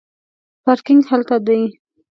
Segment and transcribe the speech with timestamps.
[0.63, 1.61] پارکینګ هلته دی